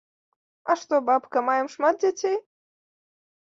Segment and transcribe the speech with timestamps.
[0.73, 2.35] А што, бабка, маем шмат дзяцей?